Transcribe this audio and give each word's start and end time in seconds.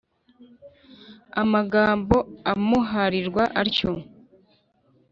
amagambo 1.41 2.17
amuharirwa 2.51 3.43
atyo. 3.61 3.91